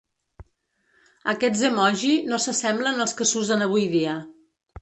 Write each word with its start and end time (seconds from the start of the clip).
Aquests 1.33 1.61
emoji 1.69 2.09
no 2.31 2.41
s’assemblen 2.47 3.05
als 3.07 3.17
que 3.21 3.31
s’usen 3.33 3.67
avui 3.67 3.89
dia. 3.97 4.21